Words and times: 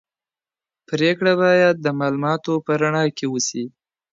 پرېکړه 0.89 1.33
باید 1.41 1.75
د 1.81 1.87
معلوماتو 1.99 2.53
په 2.65 2.71
رڼا 2.81 3.03
کي 3.17 3.25
وسي. 3.33 3.63